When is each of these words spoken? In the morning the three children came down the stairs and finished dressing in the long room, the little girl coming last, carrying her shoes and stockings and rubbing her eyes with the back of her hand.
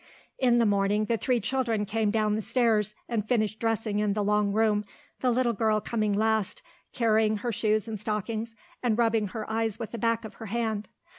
In 0.39 0.57
the 0.57 0.65
morning 0.65 1.05
the 1.05 1.15
three 1.15 1.39
children 1.39 1.85
came 1.85 2.09
down 2.09 2.33
the 2.33 2.41
stairs 2.41 2.95
and 3.07 3.29
finished 3.29 3.59
dressing 3.59 3.99
in 3.99 4.13
the 4.13 4.23
long 4.23 4.51
room, 4.51 4.83
the 5.19 5.29
little 5.29 5.53
girl 5.53 5.79
coming 5.79 6.11
last, 6.11 6.63
carrying 6.91 7.37
her 7.37 7.51
shoes 7.51 7.87
and 7.87 7.99
stockings 7.99 8.55
and 8.81 8.97
rubbing 8.97 9.27
her 9.27 9.47
eyes 9.47 9.77
with 9.77 9.91
the 9.91 9.99
back 9.99 10.25
of 10.25 10.33
her 10.33 10.47
hand. 10.47 10.89